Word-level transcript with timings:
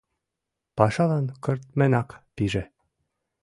Пашалан 0.77 1.25
кыртменак 1.43 2.09
пиже. 2.35 2.63